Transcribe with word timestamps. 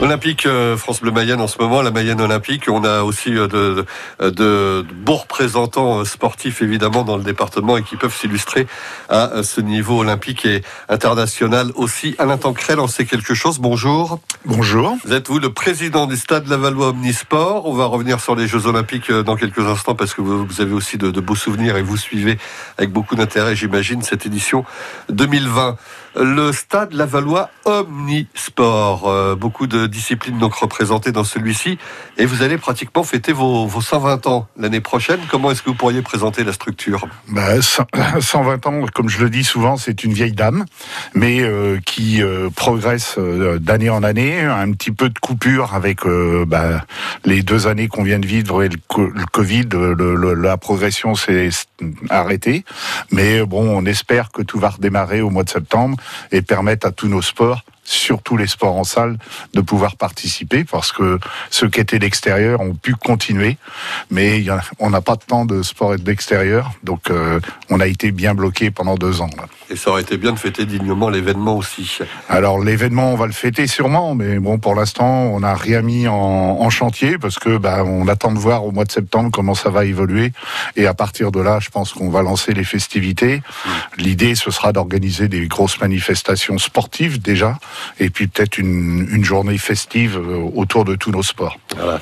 Olympique 0.00 0.46
euh, 0.46 0.76
France 0.76 1.00
Bleu 1.00 1.10
Mayenne 1.10 1.40
en 1.40 1.48
ce 1.48 1.58
moment, 1.58 1.82
la 1.82 1.90
Mayenne 1.90 2.20
Olympique. 2.20 2.68
On 2.68 2.84
a 2.84 3.02
aussi 3.02 3.36
euh, 3.36 3.48
de, 3.48 3.84
de, 4.20 4.86
beaux 4.94 5.16
représentants 5.16 5.98
euh, 5.98 6.04
sportifs 6.04 6.62
évidemment 6.62 7.02
dans 7.02 7.16
le 7.16 7.24
département 7.24 7.76
et 7.76 7.82
qui 7.82 7.96
peuvent 7.96 8.14
s'illustrer 8.14 8.68
à 9.08 9.42
ce 9.42 9.60
niveau 9.60 9.98
olympique 9.98 10.44
et 10.44 10.62
international 10.88 11.72
aussi. 11.74 12.14
Alain 12.18 12.38
Tancrel 12.38 12.78
en 12.78 12.86
sait 12.86 13.06
quelque 13.06 13.34
chose. 13.34 13.58
Bonjour. 13.58 14.20
Bonjour. 14.44 14.96
Vous 15.04 15.12
êtes 15.12 15.26
vous 15.26 15.40
le 15.40 15.52
président 15.52 16.06
du 16.06 16.16
stade 16.16 16.46
Lavallois 16.46 16.90
Omnisport. 16.90 17.66
On 17.66 17.74
va 17.74 17.86
revenir 17.86 18.20
sur 18.20 18.36
les 18.36 18.46
Jeux 18.46 18.66
Olympiques 18.66 19.10
dans 19.10 19.34
quelques 19.34 19.66
instants 19.66 19.96
parce 19.96 20.14
que 20.14 20.20
vous, 20.20 20.60
avez 20.60 20.72
aussi 20.72 20.96
de, 20.96 21.10
de 21.10 21.20
beaux 21.20 21.34
souvenirs 21.34 21.76
et 21.76 21.82
vous 21.82 21.96
suivez 21.96 22.38
avec 22.76 22.92
beaucoup 22.92 23.16
d'intérêt, 23.16 23.56
j'imagine, 23.56 24.02
cette 24.02 24.26
édition 24.26 24.64
2020 25.08 25.76
le 26.16 26.52
stade 26.52 26.92
Lavallois 26.94 27.50
Omnisport. 27.64 29.08
Euh, 29.08 29.34
beaucoup 29.34 29.66
de 29.66 29.86
disciplines 29.86 30.38
donc 30.38 30.54
représentées 30.54 31.12
dans 31.12 31.24
celui-ci. 31.24 31.78
Et 32.16 32.26
vous 32.26 32.42
allez 32.42 32.58
pratiquement 32.58 33.02
fêter 33.02 33.32
vos, 33.32 33.68
120 33.68 34.26
ans 34.26 34.48
l'année 34.56 34.80
prochaine. 34.80 35.20
Comment 35.30 35.50
est-ce 35.50 35.62
que 35.62 35.70
vous 35.70 35.76
pourriez 35.76 36.02
présenter 36.02 36.44
la 36.44 36.52
structure? 36.52 37.06
120 37.60 37.86
bah, 37.92 38.58
ans, 38.70 38.86
comme 38.94 39.08
je 39.08 39.22
le 39.22 39.30
dis 39.30 39.44
souvent, 39.44 39.76
c'est 39.76 40.04
une 40.04 40.12
vieille 40.12 40.32
dame, 40.32 40.64
mais 41.14 41.40
euh, 41.40 41.78
qui 41.84 42.22
euh, 42.22 42.48
progresse 42.50 43.18
d'année 43.18 43.90
en 43.90 44.02
année. 44.02 44.40
Un 44.40 44.72
petit 44.72 44.92
peu 44.92 45.08
de 45.08 45.18
coupure 45.18 45.74
avec 45.74 46.00
bah, 46.46 46.84
les 47.24 47.42
deux 47.42 47.66
années 47.66 47.88
qu'on 47.88 48.02
vient 48.02 48.18
de 48.18 48.26
vivre 48.26 48.62
et 48.62 48.68
le, 48.68 48.76
Covid. 49.32 49.68
la 49.72 50.56
progression 50.56 51.14
s'est 51.14 51.50
arrêtée. 52.10 52.64
Mais 53.12 53.44
bon, 53.44 53.68
on 53.68 53.84
espère 53.84 54.30
que 54.30 54.42
tout 54.42 54.58
va 54.58 54.70
redémarrer 54.70 55.20
au 55.20 55.30
mois 55.30 55.44
de 55.44 55.50
septembre 55.50 55.97
et 56.32 56.42
permettre 56.42 56.86
à 56.86 56.92
tous 56.92 57.08
nos 57.08 57.22
sports 57.22 57.62
surtout 57.88 58.36
les 58.36 58.46
sports 58.46 58.76
en 58.76 58.84
salle, 58.84 59.18
de 59.54 59.60
pouvoir 59.60 59.96
participer 59.96 60.64
parce 60.64 60.92
que 60.92 61.18
ceux 61.50 61.68
qui 61.68 61.80
étaient 61.80 61.98
d'extérieur 61.98 62.60
ont 62.60 62.74
pu 62.74 62.94
continuer, 62.94 63.56
mais 64.10 64.44
on 64.78 64.90
n'a 64.90 65.00
pas 65.00 65.16
de 65.16 65.24
temps 65.24 65.46
de 65.46 65.62
sport 65.62 65.96
d'extérieur, 65.96 66.72
donc 66.82 67.10
euh, 67.10 67.40
on 67.70 67.80
a 67.80 67.86
été 67.86 68.10
bien 68.10 68.34
bloqué 68.34 68.70
pendant 68.70 68.96
deux 68.96 69.22
ans. 69.22 69.30
Et 69.70 69.76
ça 69.76 69.90
aurait 69.90 70.02
été 70.02 70.16
bien 70.16 70.32
de 70.32 70.38
fêter 70.38 70.66
dignement 70.66 71.08
l'événement 71.08 71.56
aussi. 71.56 71.98
Alors 72.28 72.62
l'événement, 72.62 73.12
on 73.12 73.16
va 73.16 73.26
le 73.26 73.32
fêter 73.32 73.66
sûrement, 73.66 74.14
mais 74.14 74.38
bon, 74.38 74.58
pour 74.58 74.74
l'instant, 74.74 75.06
on 75.06 75.40
n'a 75.40 75.54
rien 75.54 75.82
mis 75.82 76.08
en, 76.08 76.68
chantier 76.68 77.16
parce 77.16 77.38
que 77.38 77.56
bah, 77.56 77.82
on 77.86 78.06
attend 78.08 78.30
de 78.30 78.38
voir 78.38 78.66
au 78.66 78.72
mois 78.72 78.84
de 78.84 78.92
septembre 78.92 79.30
comment 79.32 79.54
ça 79.54 79.70
va 79.70 79.86
évoluer, 79.86 80.32
et 80.76 80.86
à 80.86 80.92
partir 80.92 81.32
de 81.32 81.40
là, 81.40 81.58
je 81.60 81.70
pense 81.70 81.94
qu'on 81.94 82.10
va 82.10 82.20
lancer 82.20 82.52
les 82.52 82.64
festivités. 82.64 83.38
Mmh. 83.38 83.70
L'idée, 83.96 84.34
ce 84.34 84.50
sera 84.50 84.72
d'organiser 84.72 85.28
des 85.28 85.46
grosses 85.46 85.80
manifestations 85.80 86.58
sportives 86.58 87.22
déjà 87.22 87.58
et 87.98 88.10
puis 88.10 88.26
peut-être 88.26 88.58
une, 88.58 89.24
journée 89.24 89.58
festive 89.58 90.16
euh, 90.16 90.48
autour 90.54 90.84
de 90.84 90.94
tous 90.94 91.10
nos 91.10 91.22
sports. 91.22 91.58
Voilà. 91.76 92.00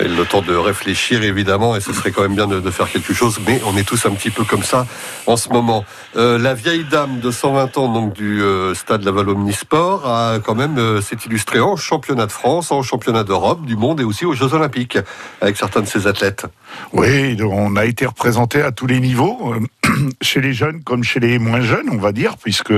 Le 0.00 0.24
temps 0.24 0.42
de 0.42 0.54
réfléchir 0.54 1.22
évidemment, 1.22 1.76
et 1.76 1.80
ce 1.80 1.92
serait 1.92 2.10
quand 2.10 2.22
même 2.22 2.34
bien 2.34 2.46
de, 2.48 2.70
faire 2.70 2.90
quelque 2.90 3.14
chose, 3.14 3.38
mais 3.46 3.60
on 3.66 3.76
est 3.76 3.86
tous 3.86 4.06
un 4.06 4.10
petit 4.10 4.30
peu 4.30 4.44
comme 4.44 4.62
ça 4.62 4.86
en 5.26 5.36
ce 5.36 5.50
moment. 5.50 5.84
Euh, 6.16 6.38
la 6.38 6.54
vieille 6.54 6.84
dame 6.84 7.20
de 7.20 7.30
120 7.30 7.78
ans 7.78 7.92
donc 7.92 8.14
du 8.14 8.42
euh, 8.42 8.74
stade 8.74 9.04
Laval 9.04 9.28
Omnisport 9.28 10.08
a 10.08 10.38
quand 10.40 10.54
même 10.54 11.00
s'est 11.00 11.18
illustrée 11.26 11.60
en 11.60 11.76
championnat 11.76 12.26
de 12.26 12.32
France, 12.32 12.72
en 12.72 12.82
championnat 12.82 13.22
d'Europe, 13.22 13.64
du 13.64 13.76
monde 13.76 14.00
et 14.00 14.04
aussi 14.04 14.24
aux 14.24 14.34
Jeux 14.34 14.52
Olympiques 14.54 14.98
avec 15.40 15.56
certains 15.56 15.82
de 15.82 15.86
ses 15.86 16.06
athlètes. 16.06 16.46
Oui, 16.92 17.36
on 17.42 17.76
a 17.76 17.84
été 17.84 18.06
représenté 18.06 18.62
à 18.62 18.72
tous 18.72 18.86
les 18.86 19.00
niveaux, 19.00 19.54
chez 20.22 20.40
les 20.40 20.52
jeunes 20.52 20.82
comme 20.82 21.02
chez 21.02 21.20
les 21.20 21.38
moins 21.38 21.60
jeunes, 21.60 21.88
on 21.90 21.98
va 21.98 22.12
dire, 22.12 22.36
puisque 22.36 22.74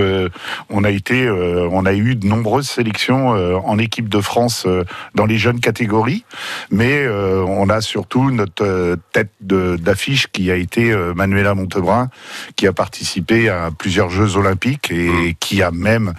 on 0.70 0.84
a 0.84 0.90
été, 0.90 1.28
on 1.28 1.84
a 1.86 1.92
eu 1.92 2.14
de 2.14 2.26
nombreux 2.26 2.62
sélection 2.62 3.34
euh, 3.34 3.56
en 3.64 3.78
équipe 3.78 4.08
de 4.08 4.20
France 4.20 4.64
euh, 4.66 4.84
dans 5.14 5.26
les 5.26 5.38
jeunes 5.38 5.60
catégories, 5.60 6.24
mais 6.70 7.04
euh, 7.04 7.42
on 7.46 7.68
a 7.68 7.80
surtout 7.80 8.30
notre 8.30 8.96
tête 9.12 9.30
d'affiche 9.40 10.26
qui 10.28 10.50
a 10.50 10.56
été 10.56 10.94
Manuela 11.14 11.54
Montebrun, 11.54 12.10
qui 12.56 12.66
a 12.66 12.72
participé 12.72 13.48
à 13.48 13.70
plusieurs 13.76 14.10
Jeux 14.10 14.36
olympiques 14.36 14.90
et 14.90 15.08
mmh. 15.08 15.34
qui 15.40 15.62
a 15.62 15.70
même 15.70 16.14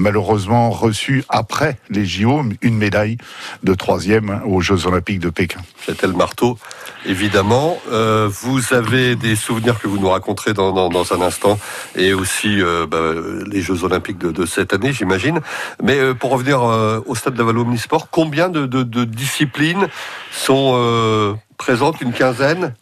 malheureusement 0.00 0.70
reçu 0.70 1.24
après 1.28 1.78
les 1.90 2.04
JO 2.04 2.42
une 2.62 2.76
médaille 2.76 3.18
de 3.62 3.74
troisième 3.74 4.40
aux 4.46 4.60
Jeux 4.60 4.86
Olympiques 4.86 5.20
de 5.20 5.30
Pékin. 5.30 5.60
C'était 5.84 6.06
le 6.06 6.14
marteau, 6.14 6.58
évidemment. 7.06 7.78
Euh, 7.92 8.28
vous 8.42 8.72
avez 8.72 9.14
des 9.14 9.36
souvenirs 9.36 9.78
que 9.78 9.86
vous 9.86 9.98
nous 9.98 10.08
raconterez 10.08 10.54
dans, 10.54 10.90
un 11.12 11.20
instant, 11.20 11.58
et 11.96 12.14
aussi 12.14 12.60
euh, 12.60 12.86
bah, 12.86 13.12
les 13.46 13.60
Jeux 13.60 13.84
Olympiques 13.84 14.18
de, 14.18 14.46
cette 14.46 14.72
année, 14.72 14.92
j'imagine. 14.92 15.40
Mais 15.82 15.98
euh, 15.98 16.14
pour 16.14 16.30
revenir 16.30 16.62
au 16.62 17.14
stade 17.14 17.34
de 17.34 17.38
la 17.38 17.44
Valo 17.44 17.62
Omnisport, 17.62 18.08
combien 18.10 18.48
de, 18.48 18.66
de 18.66 19.04
disciplines 19.04 19.88
sont 20.32 21.38
présentes 21.58 22.00
Une 22.00 22.12
quinzaine? 22.12 22.74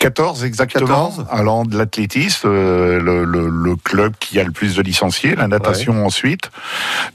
14 0.00 0.44
exactement, 0.44 1.12
allant 1.30 1.64
de 1.66 1.76
l'athlétisme, 1.76 2.48
euh, 2.48 2.98
le, 3.00 3.76
club 3.76 4.14
qui 4.18 4.40
a 4.40 4.44
le 4.44 4.50
plus 4.50 4.74
de 4.74 4.82
licenciés, 4.82 5.36
la 5.36 5.46
natation 5.46 6.06
ensuite, 6.06 6.50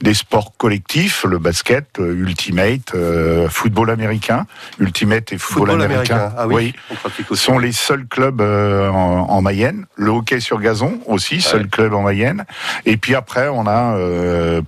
des 0.01 0.13
sports 0.13 0.53
collectifs, 0.55 1.23
le 1.23 1.39
basket, 1.39 1.99
euh, 1.99 2.13
ultimate, 2.13 2.93
euh, 2.93 3.49
football 3.49 3.89
américain, 3.89 4.45
ultimate 4.79 5.33
et 5.33 5.39
football, 5.39 5.81
américain, 5.81 6.31
Ah 6.37 6.47
oui, 6.47 6.75
sont 7.33 7.57
les 7.57 7.71
seuls 7.71 8.05
clubs 8.05 8.39
en, 8.41 9.41
Mayenne. 9.41 9.85
Le 9.95 10.11
hockey 10.11 10.39
sur 10.39 10.59
gazon 10.59 10.99
aussi, 11.07 11.41
seul 11.41 11.67
club 11.67 11.93
en 11.93 12.03
Mayenne. 12.03 12.45
Et 12.85 12.97
puis 12.97 13.15
après, 13.15 13.47
on 13.47 13.65
a 13.65 13.97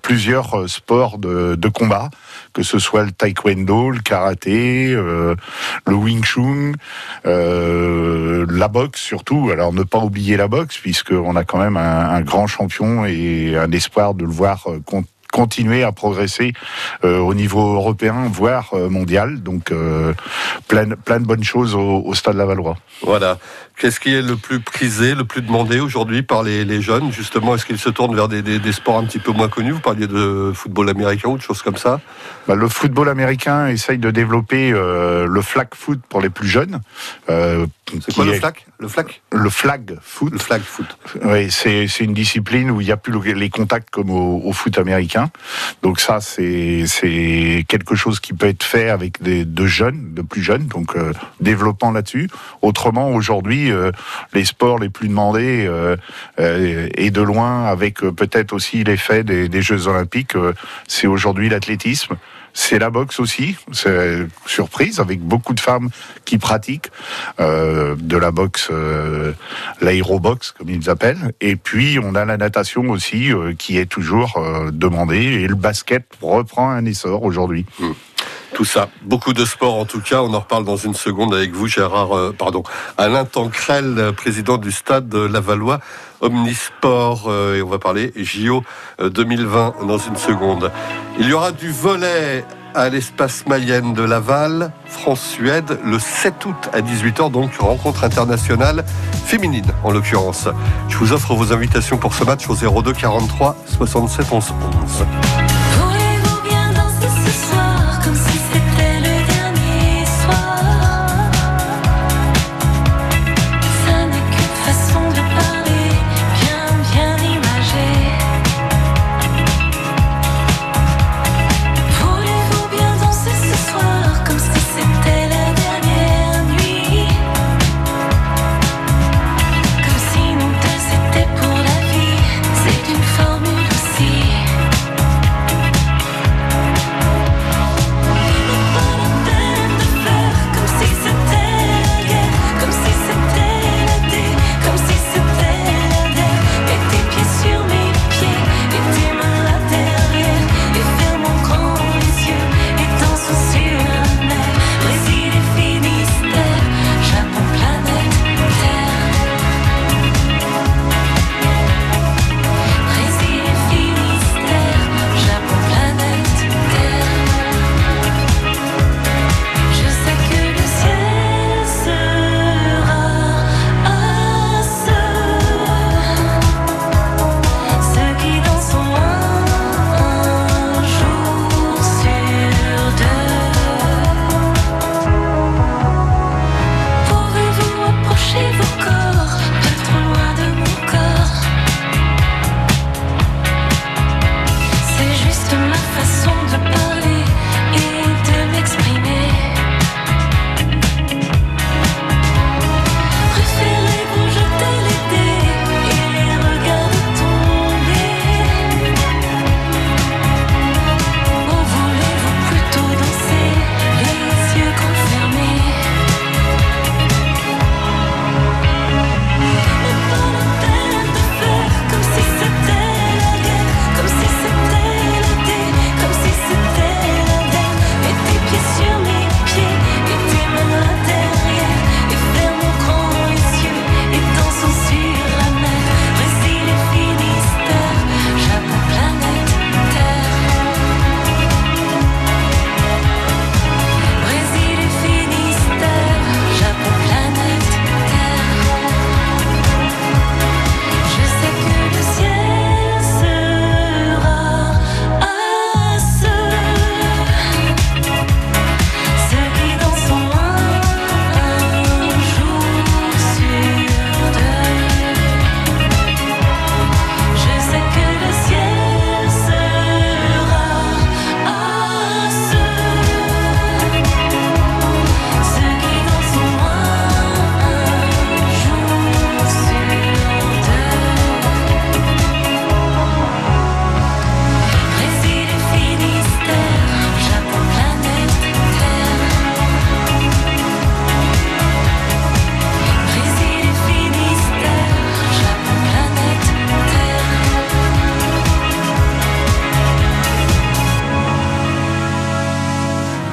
plusieurs 0.02 0.68
sports 0.68 1.20
de, 1.20 1.54
de 1.56 1.68
combat 1.68 2.10
que 2.58 2.64
ce 2.64 2.80
soit 2.80 3.04
le 3.04 3.12
taekwondo, 3.12 3.92
le 3.92 4.00
karaté, 4.00 4.92
euh, 4.92 5.36
le 5.86 5.94
wing 5.94 6.24
chun, 6.24 6.72
euh, 7.28 8.48
la 8.50 8.68
boxe 8.68 9.00
surtout. 9.00 9.52
Alors 9.54 9.74
ne 9.74 9.84
pas 9.84 10.00
oublier 10.00 10.38
la 10.38 10.48
boxe, 10.48 10.80
puisqu'on 10.80 11.36
a 11.36 11.44
quand 11.44 11.60
même 11.60 11.78
un, 11.78 12.20
grand 12.22 12.48
champion 12.48 13.06
et 13.06 13.56
un 13.56 13.72
espoir 13.72 14.16
de 14.16 14.26
le 14.26 14.32
voir 14.32 14.64
euh, 14.72 14.80
continuer 15.32 15.84
à 15.84 15.92
progresser 15.92 16.54
au 17.04 17.34
niveau 17.34 17.76
européen, 17.76 18.28
voire 18.32 18.74
mondial. 18.90 19.42
Donc, 19.42 19.72
plein, 20.68 20.90
plein 20.90 21.20
de 21.20 21.26
bonnes 21.26 21.44
choses 21.44 21.76
au, 21.76 22.02
au 22.06 22.14
Stade 22.14 22.36
Lavallois. 22.36 22.78
Voilà. 23.02 23.38
Qu'est-ce 23.78 24.00
qui 24.00 24.12
est 24.12 24.24
le 24.24 24.36
plus 24.38 24.60
prisé, 24.60 25.14
le 25.14 25.24
plus 25.24 25.44
demandé 25.44 25.80
aujourd'hui 25.80 26.24
par 26.24 26.42
les, 26.42 26.82
jeunes? 26.82 27.12
Justement, 27.12 27.54
est-ce 27.54 27.64
qu'ils 27.64 27.78
se 27.78 27.90
tournent 27.90 28.16
vers 28.16 28.28
des, 28.28 28.72
sports 28.72 28.98
un 28.98 29.06
petit 29.06 29.20
peu 29.20 29.32
moins 29.32 29.50
connus? 29.50 29.72
Vous 29.72 29.80
parliez 29.80 30.08
de 30.08 30.52
football 30.56 30.90
américain 30.90 31.30
ou 31.30 31.38
de 31.38 31.44
choses 31.44 31.62
comme 31.62 31.78
ça 31.78 32.02
bah, 32.48 32.56
Le 32.56 32.68
football 32.70 33.08
américain 33.08 33.68
essaye 33.68 34.00
de 34.00 34.10
développer 34.10 34.72
euh, 34.74 35.28
le 35.28 35.42
flag 35.44 35.68
foot 35.76 36.00
pour 36.10 36.22
les 36.22 36.32
plus 36.32 36.48
jeunes. 36.48 36.82
Euh, 37.30 37.68
c'est 38.04 38.16
quoi 38.16 38.26
le 38.26 38.34
flag? 38.34 38.56
Le 38.80 38.88
flag? 38.88 39.22
Le 39.32 39.50
flag 39.52 39.98
foot. 40.02 40.34
Le 40.34 40.40
flag 40.40 40.62
foot. 40.62 40.98
Oui, 41.24 41.52
c'est 41.52 41.86
une 42.00 42.16
discipline 42.16 42.72
où 42.72 42.82
il 42.82 42.86
n'y 42.86 42.92
a 42.92 42.98
plus 42.98 43.14
les 43.36 43.50
contacts 43.52 43.92
comme 43.92 44.10
au, 44.10 44.52
foot 44.54 44.76
américain. 44.80 45.17
Donc 45.84 46.00
ça, 46.00 46.20
c'est 46.22 46.86
quelque 47.68 47.96
chose 47.96 48.20
qui 48.20 48.34
peut 48.34 48.48
être 48.48 48.64
fait 48.64 48.90
avec 48.90 49.22
des 49.22 49.46
de 49.46 49.66
jeunes, 49.66 50.14
de 50.14 50.22
plus 50.22 50.42
jeunes. 50.42 50.68
Donc 50.68 50.96
euh, 50.96 51.14
développement 51.40 51.92
là-dessus. 51.92 52.30
Autrement, 52.62 53.10
aujourd'hui, 53.12 53.72
euh, 53.72 53.92
les 54.34 54.46
sports 54.46 54.80
les 54.80 54.90
plus 54.90 55.08
demandés 55.08 55.66
euh, 55.68 55.96
euh, 56.40 56.90
et 56.96 57.12
de 57.12 57.22
loin 57.22 57.66
avec 57.66 58.00
peut-être 58.00 58.54
aussi 58.54 58.84
l'effet 58.84 59.24
des, 59.24 59.62
Jeux 59.62 59.88
Olympiques, 59.88 60.34
c'est 60.88 61.08
aujourd'hui 61.08 61.50
l'athlétisme. 61.50 62.16
C'est 62.60 62.80
la 62.80 62.90
boxe 62.90 63.20
aussi, 63.20 63.56
c'est 63.72 64.26
surprise 64.48 65.00
avec 65.00 65.22
beaucoup 65.22 65.54
de 65.54 65.60
femmes 65.60 65.90
qui 66.26 66.40
pratiquent 66.40 66.90
de 67.38 68.18
la 68.18 68.32
boxe, 68.32 68.72
l'aérobox 69.80 70.54
comme 70.58 70.70
ils 70.70 70.90
appellent. 70.90 71.34
Et 71.40 71.56
puis 71.56 72.00
on 72.04 72.16
a 72.16 72.26
la 72.26 72.36
natation 72.36 72.90
aussi 72.90 73.30
qui 73.60 73.78
est 73.78 73.86
toujours 73.86 74.42
demandée 74.72 75.44
et 75.44 75.48
le 75.48 75.54
basket 75.54 76.04
reprend 76.20 76.72
un 76.72 76.84
essor 76.86 77.22
aujourd'hui. 77.24 77.68
Mmh 77.80 77.92
tout 78.54 78.66
ça. 78.66 78.90
Beaucoup 79.04 79.34
de 79.34 79.46
sport 79.46 79.76
en 79.76 79.86
tout 79.86 80.02
cas. 80.02 80.22
On 80.22 80.34
en 80.34 80.40
reparle 80.40 80.66
dans 80.66 80.78
une 80.78 80.94
seconde 80.94 81.34
avec 81.34 81.52
vous, 81.54 81.68
Gérard, 81.68 82.16
euh, 82.16 82.36
pardon, 82.38 82.64
Alain 82.98 83.26
Tancrel, 83.26 84.14
président 84.16 84.58
du 84.58 84.72
stade 84.72 85.14
Lavallois 85.14 85.80
Omnisport. 86.22 87.26
Euh, 87.28 87.56
et 87.56 87.62
on 87.62 87.70
va 87.70 87.80
parler 87.80 88.14
JO 88.16 88.64
2020 89.00 89.76
euh, 89.82 89.86
dans 89.86 89.98
une 89.98 90.18
seconde. 90.18 90.72
Il 91.20 91.28
y 91.28 91.34
aura 91.34 91.52
du 91.52 91.72
volet 91.72 92.46
à 92.76 92.90
l'espace 92.90 93.46
Mayenne 93.48 93.94
de 93.94 94.04
Laval, 94.04 94.72
France-Suède, 94.86 95.80
le 95.84 95.98
7 95.98 96.46
août 96.46 96.70
à 96.74 96.82
18h, 96.82 97.32
donc 97.32 97.56
rencontre 97.58 98.04
internationale 98.04 98.86
féminine 99.26 99.72
en 99.84 99.92
l'occurrence. 99.92 100.48
Je 100.88 100.98
vous 100.98 101.12
offre 101.12 101.34
vos 101.34 101.52
invitations 101.54 101.98
pour 101.98 102.14
ce 102.14 102.24
match 102.24 102.48
au 102.50 102.56
02 102.56 102.94
43 102.94 103.56
67 103.66 104.28
11 104.32 104.54
11. 104.84 105.37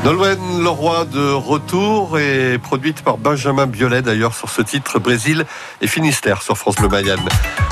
Nolwenn 0.05 0.63
Leroy 0.63 1.07
de 1.07 1.33
retour 1.33 2.19
et 2.19 2.59
produite 2.59 3.01
par 3.01 3.17
Benjamin 3.17 3.67
Biolay 3.67 4.03
d'ailleurs 4.03 4.35
sur 4.35 4.51
ce 4.51 4.61
titre 4.61 4.99
Brésil 4.99 5.47
et 5.81 5.87
Finistère 5.87 6.43
sur 6.43 6.59
France 6.59 6.75
Bleu 6.75 6.89
Mayenne. 6.89 7.23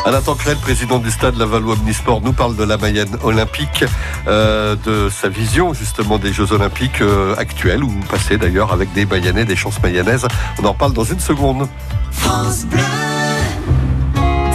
Alain 0.07 0.23
Tancrel, 0.23 0.57
président 0.57 0.99
du 0.99 1.11
stade 1.11 1.37
Lavallois 1.37 1.75
Omnisport, 1.75 2.23
nous 2.23 2.33
parle 2.33 2.57
de 2.57 2.65
la 2.65 2.79
Mayenne 2.79 3.19
olympique, 3.23 3.85
euh, 4.29 4.77
de 4.77 5.11
sa 5.11 5.29
vision 5.29 5.75
justement 5.75 6.19
des 6.19 6.33
Jeux 6.33 6.53
olympiques 6.53 7.03
euh, 7.03 7.37
actuels 7.37 7.85
ou 7.85 7.93
passés 8.11 8.39
d'ailleurs 8.39 8.73
avec 8.73 8.91
des 8.95 9.05
Mayennais, 9.05 9.45
des 9.45 9.57
chances 9.57 9.83
mayennaises. 9.83 10.27
On 10.59 10.65
en 10.65 10.73
parle 10.73 10.95
dans 10.95 11.05
une 11.05 11.21
seconde. 11.21 11.69
France 12.13 12.65
Bleu. 12.65 12.81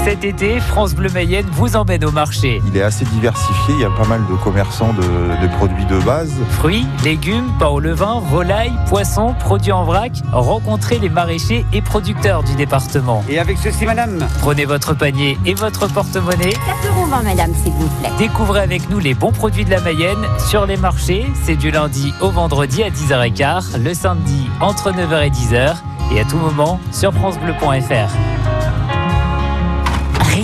Cet 0.07 0.23
été, 0.23 0.61
France 0.61 0.95
Bleu 0.95 1.09
Mayenne 1.09 1.45
vous 1.51 1.75
emmène 1.75 2.05
au 2.05 2.11
marché. 2.11 2.61
Il 2.65 2.77
est 2.77 2.81
assez 2.81 3.03
diversifié, 3.03 3.73
il 3.73 3.81
y 3.81 3.83
a 3.83 3.89
pas 3.89 4.07
mal 4.07 4.21
de 4.25 4.35
commerçants 4.41 4.93
de, 4.93 5.01
de 5.01 5.53
produits 5.57 5.85
de 5.85 5.99
base. 5.99 6.31
Fruits, 6.51 6.87
légumes, 7.03 7.51
pain 7.59 7.67
au 7.67 7.81
levain, 7.81 8.21
volailles, 8.21 8.71
poissons, 8.87 9.35
produits 9.37 9.73
en 9.73 9.83
vrac. 9.83 10.13
Rencontrez 10.31 10.97
les 10.99 11.09
maraîchers 11.09 11.65
et 11.73 11.81
producteurs 11.81 12.43
du 12.43 12.55
département. 12.55 13.21
Et 13.27 13.37
avec 13.37 13.57
ceci, 13.57 13.85
madame 13.85 14.25
Prenez 14.39 14.63
votre 14.63 14.93
panier 14.93 15.37
et 15.45 15.53
votre 15.53 15.91
porte-monnaie. 15.91 16.53
4 16.53 16.61
euros, 16.87 17.07
madame, 17.07 17.53
s'il 17.61 17.73
vous 17.73 17.89
plaît. 17.99 18.09
Découvrez 18.17 18.61
avec 18.61 18.89
nous 18.89 18.99
les 18.99 19.13
bons 19.13 19.33
produits 19.33 19.65
de 19.65 19.71
la 19.71 19.81
Mayenne 19.81 20.25
sur 20.47 20.65
les 20.65 20.77
marchés. 20.77 21.25
C'est 21.43 21.57
du 21.57 21.69
lundi 21.69 22.13
au 22.21 22.29
vendredi 22.29 22.81
à 22.81 22.89
10h15, 22.89 23.83
le 23.83 23.93
samedi 23.93 24.49
entre 24.61 24.89
9h 24.89 25.25
et 25.25 25.31
10h 25.31 25.75
et 26.15 26.21
à 26.21 26.23
tout 26.23 26.37
moment 26.37 26.79
sur 26.93 27.13
francebleu.fr. 27.13 28.46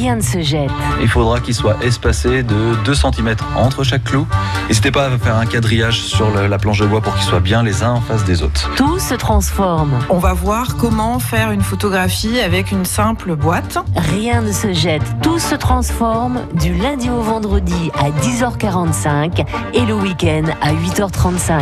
Rien 0.04 0.18
ne 0.18 0.22
se 0.22 0.42
jette. 0.42 0.70
Il 1.02 1.08
faudra 1.08 1.40
qu'il 1.40 1.56
soit 1.56 1.78
espacé 1.82 2.44
de 2.44 2.76
2 2.84 2.94
cm 2.94 3.36
entre 3.56 3.86
chaque 3.86 4.04
clou. 4.04 4.28
N'hésitez 4.68 4.92
pas 4.92 5.06
à 5.06 5.18
faire 5.18 5.38
un 5.38 5.46
quadrillage 5.46 6.02
sur 6.02 6.30
le- 6.30 6.48
la 6.48 6.58
planche 6.58 6.80
de 6.80 6.86
bois 6.86 7.00
pour 7.00 7.14
qu'ils 7.16 7.24
soient 7.24 7.40
bien 7.40 7.64
les 7.64 7.84
uns 7.84 7.92
en 7.92 8.02
face 8.02 8.26
des 8.26 8.44
autres. 8.44 8.70
Tout 8.76 9.00
se 9.00 9.14
transforme. 9.14 9.94
On 10.10 10.18
va 10.20 10.34
voir 10.34 10.76
comment 10.76 11.20
faire 11.20 11.52
une 11.52 11.62
photographie 11.62 12.42
avec 12.42 12.74
une 12.74 12.84
simple 12.84 13.38
boîte. 13.38 13.78
Rien 13.96 14.42
ne 14.42 14.52
se 14.52 14.74
jette. 14.74 15.04
Tout 15.22 15.40
se 15.40 15.56
transforme 15.56 16.42
du 16.54 16.74
lundi 16.74 17.10
au 17.10 17.22
vendredi 17.22 17.90
à 17.98 18.10
10h45 18.10 19.46
et 19.74 19.86
le 19.86 19.94
week-end 19.94 20.44
à 20.62 20.74
8h35. 20.74 21.62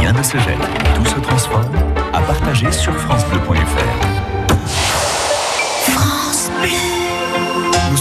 Rien 0.00 0.12
ne 0.14 0.22
se 0.22 0.38
jette, 0.38 0.56
tout 0.96 1.04
se 1.04 1.20
transforme. 1.20 1.66
À 2.14 2.20
partager 2.22 2.72
sur 2.72 2.94
FranceBleu.fr. 2.94 4.01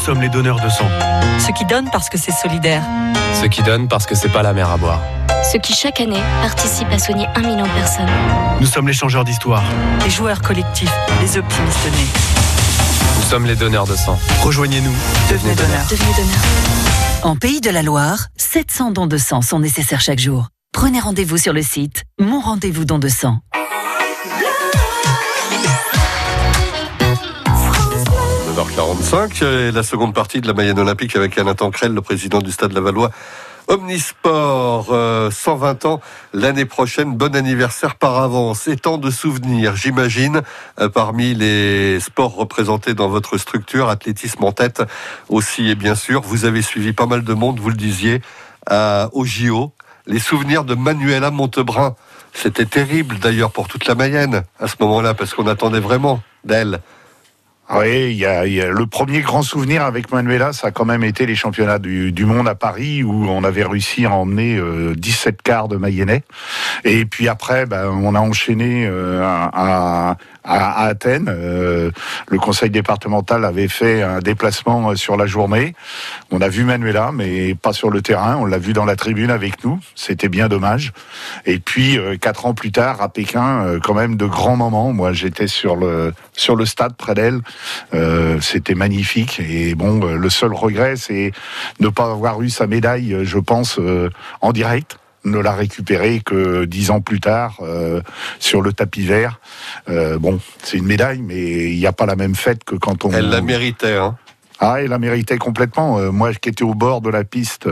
sommes 0.01 0.21
les 0.21 0.29
donneurs 0.29 0.59
de 0.59 0.69
sang. 0.69 0.87
Ceux 1.37 1.53
qui 1.53 1.63
donnent 1.65 1.89
parce 1.91 2.09
que 2.09 2.17
c'est 2.17 2.31
solidaire. 2.31 2.83
Ceux 3.39 3.47
qui 3.47 3.61
donnent 3.61 3.87
parce 3.87 4.07
que 4.07 4.15
c'est 4.15 4.29
pas 4.29 4.41
la 4.41 4.51
mer 4.51 4.69
à 4.69 4.77
boire. 4.77 4.99
Ceux 5.51 5.59
qui 5.59 5.73
chaque 5.73 6.01
année 6.01 6.21
participent 6.41 6.91
à 6.91 6.97
soigner 6.97 7.27
un 7.35 7.41
million 7.41 7.65
de 7.65 7.71
personnes. 7.71 8.09
Nous 8.59 8.65
sommes 8.65 8.87
les 8.87 8.93
changeurs 8.93 9.23
d'histoire. 9.23 9.63
Les 10.03 10.09
joueurs 10.09 10.41
collectifs, 10.41 10.91
les 11.21 11.37
optimistes 11.37 11.85
nés. 11.91 12.07
Nous 13.17 13.23
sommes 13.29 13.45
les 13.45 13.55
donneurs 13.55 13.85
de 13.85 13.95
sang. 13.95 14.17
Rejoignez-nous. 14.41 14.93
Devenez 15.29 15.53
donneurs. 15.53 15.85
Devenez 15.89 16.13
donneur. 16.13 16.41
En 17.23 17.35
Pays 17.35 17.61
de 17.61 17.69
la 17.69 17.83
Loire, 17.83 18.27
700 18.37 18.91
dons 18.91 19.07
de 19.07 19.17
sang 19.17 19.43
sont 19.43 19.59
nécessaires 19.59 20.01
chaque 20.01 20.19
jour. 20.19 20.47
Prenez 20.73 20.99
rendez-vous 20.99 21.37
sur 21.37 21.53
le 21.53 21.61
site 21.61 22.03
Mon 22.19 22.39
rendez-vous 22.39 22.85
don 22.85 22.97
de 22.97 23.07
sang. 23.09 23.39
9h45, 28.51 29.45
et 29.45 29.71
la 29.71 29.81
seconde 29.81 30.13
partie 30.13 30.41
de 30.41 30.47
la 30.47 30.53
Mayenne 30.53 30.77
Olympique 30.77 31.15
avec 31.15 31.37
Alain 31.37 31.53
Tancrel, 31.53 31.93
le 31.93 32.01
président 32.01 32.39
du 32.39 32.51
Stade 32.51 32.73
Lavallois. 32.73 33.09
Omnisport, 33.69 34.87
euh, 34.91 35.31
120 35.31 35.85
ans 35.85 36.01
l'année 36.33 36.65
prochaine. 36.65 37.15
Bon 37.15 37.33
anniversaire 37.33 37.95
par 37.95 38.17
avance. 38.17 38.67
Et 38.67 38.75
tant 38.75 38.97
de 38.97 39.09
souvenirs, 39.09 39.77
j'imagine, 39.77 40.41
euh, 40.81 40.89
parmi 40.89 41.33
les 41.33 42.01
sports 42.01 42.35
représentés 42.35 42.93
dans 42.93 43.07
votre 43.07 43.37
structure, 43.37 43.87
athlétisme 43.87 44.43
en 44.43 44.51
tête 44.51 44.83
aussi. 45.29 45.69
Et 45.69 45.75
bien 45.75 45.95
sûr, 45.95 46.21
vous 46.21 46.43
avez 46.43 46.61
suivi 46.61 46.91
pas 46.91 47.05
mal 47.05 47.23
de 47.23 47.33
monde, 47.33 47.57
vous 47.59 47.69
le 47.69 47.75
disiez, 47.75 48.21
au 48.69 49.23
JO. 49.23 49.71
Les 50.07 50.19
souvenirs 50.19 50.65
de 50.65 50.75
Manuela 50.75 51.31
Montebrun. 51.31 51.95
C'était 52.33 52.65
terrible 52.65 53.17
d'ailleurs 53.19 53.51
pour 53.51 53.69
toute 53.69 53.87
la 53.87 53.95
Mayenne 53.95 54.43
à 54.59 54.67
ce 54.67 54.75
moment-là, 54.81 55.13
parce 55.13 55.33
qu'on 55.33 55.47
attendait 55.47 55.79
vraiment 55.79 56.21
d'elle. 56.43 56.81
Oui, 57.73 58.11
il 58.11 58.17
y 58.17 58.25
a, 58.25 58.45
il 58.45 58.53
y 58.53 58.61
a 58.61 58.67
le 58.67 58.85
premier 58.85 59.21
grand 59.21 59.43
souvenir 59.43 59.83
avec 59.85 60.11
Manuela, 60.11 60.51
ça 60.51 60.67
a 60.67 60.71
quand 60.71 60.83
même 60.83 61.05
été 61.05 61.25
les 61.25 61.35
championnats 61.35 61.79
du, 61.79 62.11
du 62.11 62.25
monde 62.25 62.49
à 62.49 62.55
Paris 62.55 63.01
où 63.01 63.29
on 63.29 63.45
avait 63.45 63.63
réussi 63.63 64.05
à 64.05 64.11
emmener 64.11 64.57
euh, 64.57 64.93
17 64.97 65.41
quarts 65.41 65.69
de 65.69 65.77
Mayennais. 65.77 66.23
Et 66.83 67.05
puis 67.05 67.29
après, 67.29 67.65
ben, 67.65 67.87
on 67.87 68.13
a 68.13 68.19
enchaîné 68.19 68.85
euh, 68.85 69.23
à, 69.23 69.49
à, 69.53 70.17
à 70.43 70.85
Athènes. 70.85 71.29
Euh, 71.29 71.91
le 72.27 72.39
conseil 72.39 72.69
départemental 72.69 73.45
avait 73.45 73.67
fait 73.67 74.01
un 74.01 74.19
déplacement 74.19 74.91
euh, 74.91 74.95
sur 74.95 75.17
la 75.17 75.25
journée. 75.25 75.75
On 76.31 76.41
a 76.41 76.49
vu 76.49 76.63
Manuela, 76.63 77.11
mais 77.13 77.55
pas 77.55 77.73
sur 77.73 77.89
le 77.89 78.01
terrain. 78.01 78.37
On 78.37 78.45
l'a 78.45 78.57
vu 78.57 78.73
dans 78.73 78.85
la 78.85 78.95
tribune 78.95 79.31
avec 79.31 79.63
nous. 79.63 79.79
C'était 79.95 80.29
bien 80.29 80.47
dommage. 80.47 80.93
Et 81.45 81.59
puis 81.59 81.97
euh, 81.97 82.17
quatre 82.17 82.45
ans 82.45 82.53
plus 82.53 82.71
tard, 82.71 83.01
à 83.01 83.09
Pékin, 83.09 83.65
euh, 83.65 83.79
quand 83.81 83.93
même 83.93 84.15
de 84.15 84.25
grands 84.25 84.55
moments. 84.55 84.93
Moi, 84.93 85.13
j'étais 85.13 85.47
sur 85.47 85.75
le 85.75 86.13
sur 86.33 86.55
le 86.55 86.65
stade 86.65 86.95
près 86.95 87.13
d'elle. 87.13 87.41
Euh, 87.93 88.39
C'était 88.41 88.75
magnifique. 88.75 89.39
Et 89.39 89.75
bon, 89.75 90.01
euh, 90.05 90.15
le 90.15 90.29
seul 90.29 90.53
regret, 90.53 90.95
c'est 90.95 91.31
ne 91.79 91.89
pas 91.89 92.11
avoir 92.11 92.41
eu 92.41 92.49
sa 92.49 92.67
médaille, 92.67 93.13
euh, 93.13 93.23
je 93.25 93.37
pense, 93.39 93.79
euh, 93.79 94.09
en 94.41 94.51
direct 94.51 94.97
ne 95.23 95.37
l'a 95.37 95.51
récupérée 95.53 96.19
que 96.25 96.65
dix 96.65 96.89
ans 96.89 96.99
plus 96.99 97.19
tard 97.19 97.57
euh, 97.61 98.01
sur 98.39 98.61
le 98.61 98.73
tapis 98.73 99.05
vert. 99.05 99.39
Euh, 99.87 100.17
bon, 100.17 100.39
c'est 100.63 100.77
une 100.77 100.85
médaille, 100.85 101.21
mais 101.21 101.71
il 101.71 101.77
n'y 101.77 101.85
a 101.85 101.91
pas 101.91 102.07
la 102.07 102.15
même 102.15 102.33
fête 102.33 102.63
que 102.63 102.73
quand 102.75 103.05
on. 103.05 103.11
Elle 103.11 103.29
la 103.29 103.41
méritait, 103.41 103.97
hein 103.97 104.17
Ah, 104.59 104.77
elle 104.79 104.89
la 104.89 104.97
méritait 104.97 105.37
complètement. 105.37 105.99
Euh, 105.99 106.11
moi, 106.11 106.33
qui 106.33 106.49
étais 106.49 106.63
au 106.63 106.73
bord 106.73 107.01
de 107.01 107.11
la 107.11 107.23
piste 107.23 107.69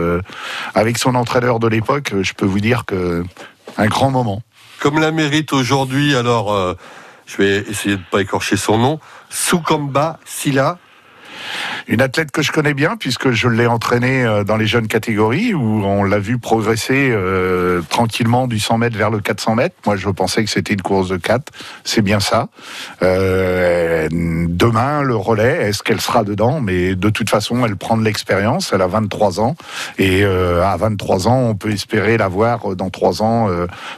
avec 0.76 0.96
son 0.96 1.16
entraîneur 1.16 1.58
de 1.58 1.66
l'époque, 1.66 2.12
je 2.22 2.32
peux 2.34 2.46
vous 2.46 2.60
dire 2.60 2.84
que 2.84 3.24
un 3.76 3.86
grand 3.86 4.12
moment. 4.12 4.42
Comme 4.78 5.00
la 5.00 5.10
mérite 5.10 5.52
aujourd'hui, 5.52 6.14
alors 6.14 6.76
je 7.30 7.36
vais 7.36 7.58
essayer 7.70 7.96
de 7.96 8.02
pas 8.10 8.20
écorcher 8.20 8.56
son 8.56 8.78
nom, 8.78 9.00
Soukamba 9.28 10.18
Silla. 10.24 10.78
Une 11.86 12.02
athlète 12.02 12.30
que 12.30 12.42
je 12.42 12.52
connais 12.52 12.74
bien 12.74 12.96
puisque 12.96 13.30
je 13.30 13.48
l'ai 13.48 13.66
entraînée 13.66 14.24
euh, 14.24 14.44
dans 14.44 14.56
les 14.56 14.66
jeunes 14.66 14.88
catégories 14.88 15.54
où 15.54 15.84
on 15.84 16.04
l'a 16.04 16.18
vu 16.18 16.38
progresser 16.38 17.10
euh, 17.10 17.82
tranquillement 17.88 18.46
du 18.46 18.58
100 18.58 18.78
mètres 18.78 18.96
vers 18.96 19.10
le 19.10 19.20
400 19.20 19.54
mètres. 19.54 19.76
Moi, 19.86 19.96
je 19.96 20.08
pensais 20.08 20.44
que 20.44 20.50
c'était 20.50 20.74
une 20.74 20.82
course 20.82 21.08
de 21.08 21.16
4. 21.16 21.52
C'est 21.84 22.02
bien 22.02 22.20
ça. 22.20 22.48
Euh, 23.02 24.08
demain, 24.10 25.02
le 25.02 25.16
relais, 25.16 25.68
est-ce 25.68 25.82
qu'elle 25.82 26.00
sera 26.00 26.24
dedans? 26.24 26.60
Mais 26.60 26.94
de 26.94 27.10
toute 27.10 27.30
façon, 27.30 27.64
elle 27.64 27.76
prend 27.76 27.96
de 27.96 28.04
l'expérience. 28.04 28.72
Elle 28.72 28.82
a 28.82 28.88
23 28.88 29.40
ans 29.40 29.56
et 29.98 30.24
à 30.24 30.76
23 30.76 31.28
ans, 31.28 31.38
on 31.48 31.54
peut 31.54 31.70
espérer 31.70 32.16
la 32.18 32.28
voir 32.28 32.76
dans 32.76 32.90
3 32.90 33.22
ans 33.22 33.48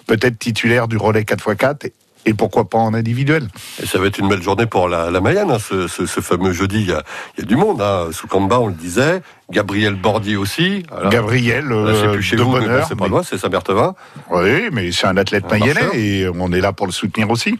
peut-être 0.06 0.38
titulaire 0.38 0.86
du 0.86 0.96
relais 0.96 1.22
4x4 1.22 1.90
et 2.24 2.34
pourquoi 2.34 2.68
pas 2.68 2.78
en 2.78 2.94
individuel. 2.94 3.48
Et 3.82 3.86
ça 3.86 3.98
va 3.98 4.06
être 4.06 4.18
une 4.18 4.28
belle 4.28 4.42
journée 4.42 4.66
pour 4.66 4.88
la, 4.88 5.10
la 5.10 5.20
Mayenne, 5.20 5.50
hein, 5.50 5.58
ce, 5.58 5.88
ce, 5.88 6.06
ce, 6.06 6.20
fameux 6.20 6.52
jeudi. 6.52 6.80
Il 6.80 6.88
y 6.88 6.92
a, 6.92 7.02
il 7.36 7.40
y 7.40 7.42
a 7.44 7.46
du 7.46 7.56
monde. 7.56 7.80
Hein. 7.80 8.08
Soukamba, 8.12 8.60
on 8.60 8.68
le 8.68 8.74
disait. 8.74 9.22
Gabriel 9.50 9.94
Bordi 9.94 10.36
aussi. 10.36 10.84
Alors, 10.96 11.10
Gabriel, 11.10 11.66
là, 11.66 11.92
c'est 12.00 12.12
plus 12.12 12.22
chez 12.22 12.36
de 12.36 12.42
vous, 12.42 12.52
bonheur, 12.52 12.68
mais 12.70 12.78
bon, 12.80 12.86
c'est 12.88 12.96
pas 12.96 13.08
loin, 13.08 13.22
c'est 13.22 13.38
Saint-Berthevin. 13.38 13.94
Oui, 14.30 14.68
mais 14.72 14.92
c'est 14.92 15.06
un 15.06 15.16
athlète 15.16 15.44
Un 15.50 15.58
mayennais 15.58 15.74
marcheur. 15.74 15.94
et 15.94 16.26
on 16.38 16.52
est 16.52 16.60
là 16.60 16.72
pour 16.72 16.86
le 16.86 16.92
soutenir 16.92 17.28
aussi. 17.30 17.58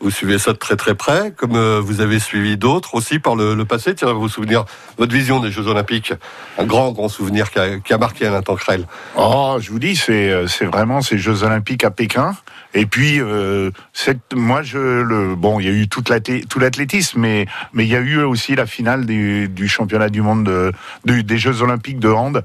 Vous 0.00 0.10
suivez 0.10 0.38
ça 0.38 0.52
de 0.52 0.58
très 0.58 0.76
très 0.76 0.94
près, 0.94 1.32
comme 1.36 1.56
euh, 1.56 1.80
vous 1.80 2.00
avez 2.00 2.20
suivi 2.20 2.56
d'autres 2.56 2.94
aussi 2.94 3.18
par 3.18 3.34
le, 3.34 3.64
passé. 3.64 3.94
Tiens, 3.94 4.12
vos 4.12 4.28
souvenirs, 4.28 4.64
votre 4.96 5.12
vision 5.12 5.40
des 5.40 5.50
Jeux 5.50 5.66
Olympiques, 5.66 6.12
un 6.56 6.64
grand 6.64 6.92
grand 6.92 7.08
souvenir 7.08 7.50
qui 7.50 7.58
a, 7.58 7.78
qui 7.80 7.92
a 7.92 7.98
marqué 7.98 8.26
Alain 8.26 8.42
Tancrel. 8.42 8.86
Oh, 9.16 9.56
je 9.60 9.70
vous 9.70 9.78
dis, 9.78 9.96
c'est 9.96 10.46
c'est 10.46 10.66
vraiment 10.66 11.02
ces 11.02 11.18
Jeux 11.18 11.42
Olympiques 11.42 11.84
à 11.84 11.90
Pékin. 11.90 12.36
Et 12.74 12.86
puis, 12.86 13.20
euh, 13.20 13.70
cette, 13.92 14.34
moi, 14.34 14.62
je 14.62 14.78
le 14.78 15.34
bon, 15.34 15.58
il 15.58 15.66
y 15.66 15.68
a 15.68 15.72
eu 15.72 15.88
toute 15.88 16.12
tout 16.48 16.58
l'athlétisme, 16.58 17.20
mais 17.20 17.46
mais 17.72 17.84
il 17.84 17.90
y 17.90 17.96
a 17.96 18.00
eu 18.00 18.22
aussi 18.22 18.54
la 18.54 18.66
finale 18.66 19.04
du, 19.04 19.68
championnat 19.68 20.10
du 20.10 20.22
monde 20.22 20.72
des 21.04 21.38
Jeux 21.38 21.62
Olympiques 21.62 21.98
de 21.98 22.10
hand 22.10 22.42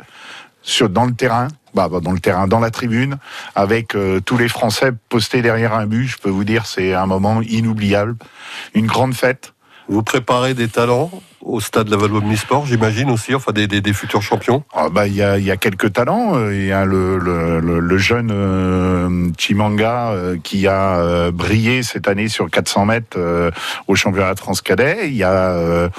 sur 0.64 0.90
dans 0.90 1.06
le 1.06 1.14
terrain. 1.14 1.50
Bah, 1.74 1.90
bah, 1.90 2.00
dans 2.02 2.12
le 2.12 2.20
terrain, 2.20 2.48
dans 2.48 2.60
la 2.60 2.70
tribune, 2.70 3.18
avec 3.56 3.96
euh, 3.96 4.20
tous 4.20 4.38
les 4.38 4.48
Français 4.48 4.92
postés 5.10 5.42
derrière 5.42 5.74
un 5.74 5.88
but, 5.88 6.06
je 6.06 6.18
peux 6.18 6.30
vous 6.30 6.44
dire, 6.44 6.68
c'est 6.68 6.94
un 6.94 7.08
moment 7.08 7.42
inoubliable, 7.42 8.16
une 8.76 8.86
grande 8.86 9.16
fête. 9.16 9.54
Vous 9.88 10.04
préparez 10.04 10.54
des 10.54 10.68
talents 10.68 11.10
au 11.46 11.60
stade 11.60 11.90
Lavallois 11.90 12.20
Omnisport, 12.20 12.66
j'imagine 12.66 13.10
aussi, 13.10 13.36
enfin 13.36 13.52
des, 13.52 13.94
futurs 13.94 14.22
champions 14.22 14.64
ah 14.74 14.88
bah, 14.90 15.08
Il 15.08 15.16
y, 15.16 15.22
a, 15.22 15.38
y 15.38 15.52
a 15.52 15.58
quelques 15.58 15.92
talents. 15.94 16.50
Il 16.50 16.66
y 16.66 16.72
a 16.72 16.86
le, 16.86 17.98
jeune 17.98 18.32
euh, 18.32 19.30
Chimanga 19.38 20.12
euh, 20.12 20.38
qui 20.42 20.68
a 20.68 20.98
euh, 20.98 21.32
brillé 21.32 21.84
cette 21.84 22.08
année 22.08 22.28
sur 22.28 22.50
400 22.50 22.86
mètres 22.86 23.18
au 23.88 23.96
championnat 23.96 24.34
de 24.34 24.40
France 24.40 24.62
cadet. 24.62 25.08
Il 25.08 25.16
y 25.16 25.24
a 25.24 25.90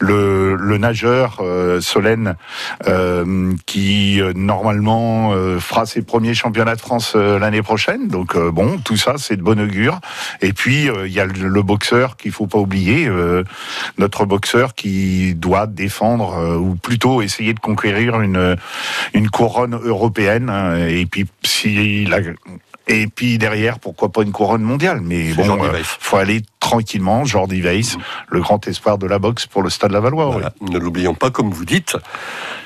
le, 0.00 0.56
le 0.56 0.78
nageur 0.78 1.42
Solène 1.80 2.36
qui 3.66 4.20
normalement 4.34 5.32
fera 5.58 5.86
ses 5.86 6.02
premiers 6.02 6.34
championnats 6.34 6.76
de 6.76 6.80
France 6.80 7.14
l'année 7.14 7.62
prochaine. 7.62 8.08
Donc 8.08 8.36
bon, 8.36 8.78
tout 8.78 8.96
ça 8.96 9.14
c'est 9.18 9.36
de 9.36 9.42
bon 9.42 9.60
augure. 9.60 10.00
Et 10.40 10.52
puis 10.52 10.88
il 11.04 11.12
y 11.12 11.20
a 11.20 11.26
le, 11.26 11.62
boxeur 11.62 12.16
qu'il 12.16 12.32
faut 12.32 12.46
pas 12.46 12.58
oublier, 12.58 13.10
notre 13.98 14.24
boxeur 14.24 14.74
qui 14.74 14.93
doit 15.36 15.66
défendre 15.66 16.34
euh, 16.38 16.56
ou 16.56 16.74
plutôt 16.74 17.22
essayer 17.22 17.54
de 17.54 17.60
conquérir 17.60 18.20
une 18.20 18.56
une 19.14 19.28
couronne 19.30 19.74
européenne. 19.74 20.48
hein. 20.50 20.86
Et 20.86 21.06
puis 21.06 21.26
si 21.42 22.04
la 22.06 22.20
et 22.86 23.06
puis 23.06 23.38
derrière, 23.38 23.78
pourquoi 23.78 24.10
pas 24.10 24.22
une 24.22 24.32
couronne 24.32 24.62
mondiale 24.62 25.00
Mais 25.02 25.32
bon, 25.32 25.44
Jordi 25.44 25.66
euh, 25.66 25.82
faut 25.82 26.16
aller 26.16 26.42
tranquillement. 26.60 27.24
Jordi 27.24 27.60
Weiss, 27.60 27.96
le 28.28 28.40
grand 28.40 28.66
espoir 28.66 28.98
de 28.98 29.06
la 29.06 29.18
boxe 29.18 29.46
pour 29.46 29.62
le 29.62 29.70
Stade 29.70 29.92
Lavallois. 29.92 30.26
oui. 30.28 30.32
Voilà, 30.32 30.52
ne 30.60 30.78
l'oublions 30.78 31.14
pas, 31.14 31.30
comme 31.30 31.50
vous 31.50 31.64
dites. 31.64 31.96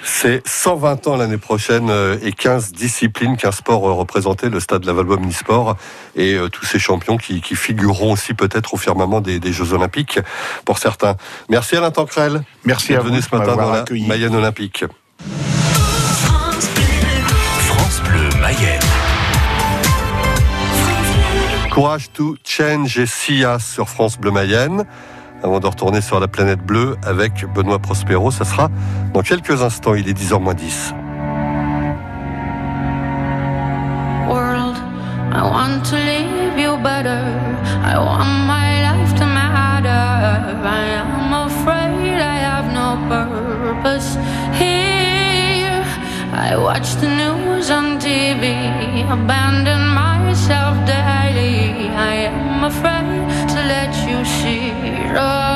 C'est 0.04 0.46
120 0.46 1.06
ans 1.08 1.16
l'année 1.16 1.38
prochaine 1.38 1.90
euh, 1.90 2.16
et 2.22 2.32
15 2.32 2.72
disciplines, 2.72 3.36
15 3.36 3.56
sports 3.56 3.88
euh, 3.88 3.92
représentés, 3.92 4.48
le 4.48 4.60
stade 4.60 4.84
Lavallois 4.84 5.16
Omnisport 5.16 5.76
et 6.16 6.34
euh, 6.34 6.48
tous 6.48 6.64
ces 6.64 6.78
champions 6.78 7.16
qui, 7.16 7.40
qui 7.40 7.56
figureront 7.56 8.12
aussi 8.12 8.34
peut-être 8.34 8.74
au 8.74 8.76
firmament 8.76 9.20
des, 9.20 9.40
des 9.40 9.52
Jeux 9.52 9.72
Olympiques 9.72 10.20
pour 10.64 10.78
certains. 10.78 11.16
Merci 11.48 11.76
Alain 11.76 11.90
Tancrel. 11.90 12.42
Merci 12.64 12.94
à 12.94 13.00
vous 13.00 13.10
de 13.10 13.20
ce 13.20 13.34
matin 13.34 13.56
dans 13.56 13.70
la. 13.70 13.84
Mayenne 14.06 14.34
Olympique. 14.34 14.84
Courage 21.78 22.10
to 22.12 22.34
Change 22.42 22.98
et 22.98 23.06
Sia 23.06 23.60
sur 23.60 23.88
France 23.88 24.18
Bleu 24.18 24.32
Mayenne. 24.32 24.84
Avant 25.44 25.60
de 25.60 25.66
retourner 25.68 26.00
sur 26.00 26.18
la 26.18 26.26
planète 26.26 26.58
bleue 26.58 26.96
avec 27.06 27.46
Benoît 27.54 27.78
Prospero, 27.78 28.32
ça 28.32 28.44
sera 28.44 28.68
dans 29.14 29.22
quelques 29.22 29.62
instants, 29.62 29.94
il 29.94 30.08
est 30.08 30.12
10h 30.12 30.42
moins 30.42 30.54
10. 30.54 30.92
world. 34.28 34.76
I 35.30 35.42
want 35.44 35.84
to 35.90 35.94
leave 35.94 36.58
you 36.58 36.76
better. 36.82 37.22
I 37.84 37.96
want 37.96 38.32
my 38.54 38.82
life 38.82 39.14
to 39.20 39.26
matter. 39.26 40.04
I 40.66 40.84
am 40.98 41.32
afraid 41.46 42.18
I 42.18 42.38
have 42.50 42.66
no 42.74 42.88
purpose 43.06 44.16
here. 44.58 45.84
I 46.34 46.56
watch 46.56 46.96
the 46.96 47.06
news 47.06 47.70
on 47.70 48.00
TV, 48.00 48.42
abandon 49.08 49.28
myself 49.28 49.68
daily. 49.68 49.77
I 52.68 52.70
am 52.70 52.76
afraid 52.76 53.48
to 53.48 53.62
let 53.66 53.94
you 54.06 54.22
see. 54.26 54.68
the 55.14 55.47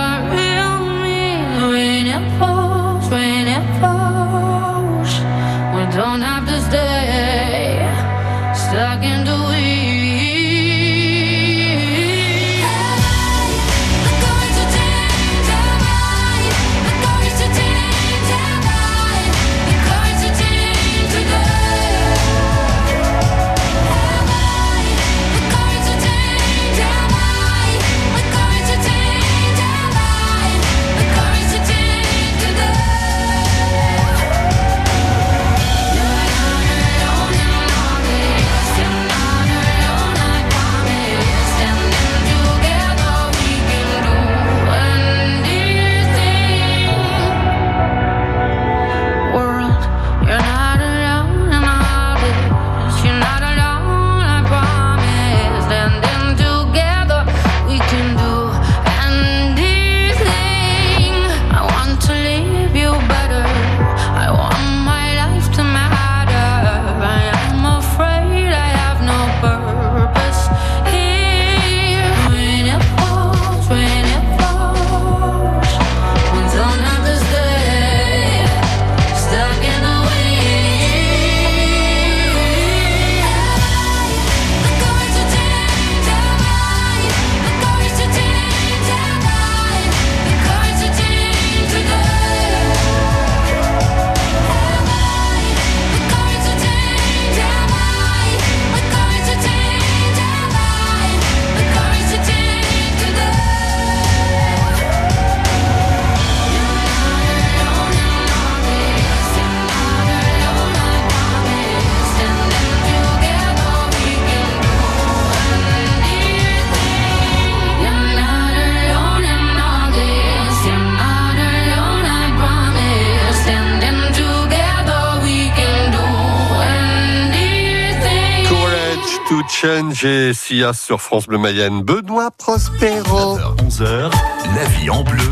Change 129.49 130.05
et 130.05 130.35
Sia 130.35 130.73
sur 130.73 131.01
France 131.01 131.27
Bleu 131.27 131.39
Mayenne. 131.39 131.83
Benoît 131.83 132.31
Prospero. 132.31 133.39
11h, 133.39 134.11
la 134.55 134.65
vie 134.65 134.91
en 134.91 135.03
bleu. 135.03 135.31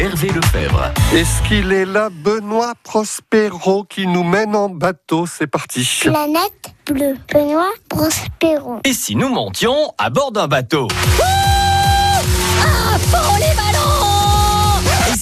Hervé 0.00 0.28
Lefebvre. 0.28 0.92
Est-ce 1.12 1.42
qu'il 1.48 1.72
est 1.72 1.84
là, 1.84 2.08
Benoît 2.10 2.74
Prospero, 2.84 3.84
qui 3.84 4.06
nous 4.06 4.24
mène 4.24 4.54
en 4.54 4.68
bateau? 4.68 5.26
C'est 5.26 5.46
parti. 5.46 5.88
Planète 6.02 6.72
bleue. 6.86 7.16
Benoît 7.32 7.72
Prospero. 7.88 8.80
Et 8.84 8.92
si 8.92 9.16
nous 9.16 9.28
montions 9.28 9.92
à 9.98 10.10
bord 10.10 10.32
d'un 10.32 10.48
bateau? 10.48 10.88
Ah, 11.20 12.98
pour 13.10 13.36
les 13.36 13.54
ballons 13.56 13.77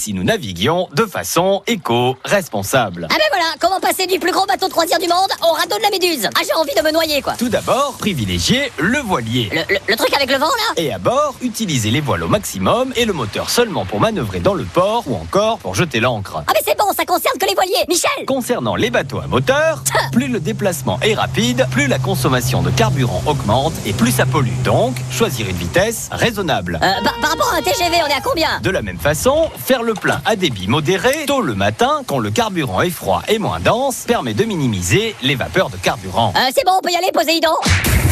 si 0.07 0.15
nous 0.15 0.23
naviguions 0.23 0.87
de 0.95 1.05
façon 1.05 1.63
éco-responsable 1.67 3.09
Ah 3.11 3.15
ben 3.19 3.25
voilà, 3.31 3.47
comment 3.59 3.81
passer 3.81 4.07
du 4.07 4.21
plus 4.21 4.31
gros 4.31 4.47
bateau 4.47 4.69
de 4.69 4.73
croisière 4.73 5.01
du 5.01 5.09
monde 5.09 5.31
au 5.43 5.53
radeau 5.53 5.77
de 5.79 5.83
la 5.83 5.91
Méduse? 5.91 6.29
Ah 6.33 6.43
j'ai 6.47 6.55
envie 6.55 6.75
de 6.77 6.81
me 6.81 6.93
noyer 6.93 7.21
quoi 7.23 7.33
Tout 7.37 7.49
d'abord, 7.49 7.95
privilégier 7.99 8.71
le 8.79 9.01
voilier. 9.01 9.51
le, 9.53 9.63
le- 9.75 9.81
le 9.89 9.97
truc 9.97 10.15
avec 10.15 10.31
le 10.31 10.37
vent 10.37 10.47
là? 10.47 10.75
Et 10.81 10.93
à 10.93 10.99
bord, 10.99 11.35
utiliser 11.43 11.91
les 11.91 12.01
voiles 12.01 12.23
au 12.23 12.29
maximum 12.29 12.93
et 12.95 13.05
le 13.05 13.13
moteur 13.13 13.51
seulement 13.51 13.85
pour 13.85 13.99
manœuvrer 13.99 14.39
dans 14.39 14.55
le 14.55 14.63
port 14.63 15.03
ou 15.09 15.17
encore 15.17 15.59
pour 15.59 15.75
jeter 15.75 15.99
l'ancre. 15.99 16.37
Ah 16.47 16.53
mais 16.55 16.61
c'est 16.65 16.79
bon, 16.79 16.87
ça 16.97 17.05
concerne 17.05 17.37
que 17.41 17.47
les 17.47 17.55
voiliers 17.55 17.85
Michel 17.89 18.27
Concernant 18.29 18.77
les 18.77 18.91
bateaux 18.91 19.19
à 19.19 19.27
moteur, 19.27 19.83
plus 20.13 20.29
le 20.29 20.39
déplacement 20.39 21.01
est 21.03 21.15
rapide, 21.15 21.67
plus 21.73 21.89
la 21.89 21.99
consommation 21.99 22.63
de 22.63 22.71
carburant 22.71 23.23
augmente 23.27 23.73
et 23.85 23.93
plus 23.93 24.13
ça 24.13 24.25
pollue. 24.25 24.55
Donc, 24.63 24.95
choisir 25.11 25.49
une 25.49 25.57
vitesse 25.57 26.11
raisonnable. 26.13 26.79
Euh, 26.81 27.03
par, 27.03 27.19
par 27.19 27.31
rapport 27.31 27.53
à 27.53 27.57
un 27.57 27.63
TGV, 27.63 27.97
on 28.05 28.07
est 28.07 28.13
à 28.13 28.21
combien? 28.23 28.61
De 28.63 28.71
la 28.71 28.83
même 28.83 28.99
façon, 29.01 29.51
faire 29.59 29.83
le 29.83 29.95
plein 29.97 30.21
à 30.25 30.37
débit 30.37 30.69
modéré 30.69 31.27
tôt 31.27 31.41
le 31.41 31.55
matin 31.55 32.03
quand 32.07 32.19
le 32.19 32.31
carburant 32.31 32.83
est 32.83 32.91
froid 32.91 33.23
et 33.29 33.39
moins 33.39 33.61
dense 33.61 34.05
permet 34.07 34.35
de 34.35 34.45
minimiser 34.45 35.15
les 35.23 35.35
vapeurs 35.35 35.71
de 35.71 35.77
carburant. 35.77 36.33
Euh, 36.37 36.51
C'est 36.55 36.65
bon, 36.65 36.73
on 36.79 36.81
peut 36.81 36.91
y 36.93 36.97
aller, 36.97 37.11
Poséidon 37.13 37.49